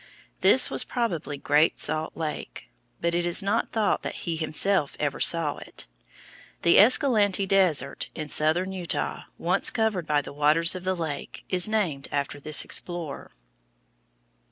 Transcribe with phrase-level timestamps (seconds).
[0.39, 5.19] This was probably Great Salt Lake, but it is not thought that he himself ever
[5.19, 5.85] saw it.
[6.63, 11.69] The Escalante Desert, in southern Utah, once covered by the waters of the lake, is
[11.69, 13.29] named after this explorer.